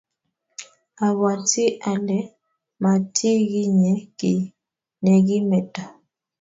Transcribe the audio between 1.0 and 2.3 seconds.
abwatii ale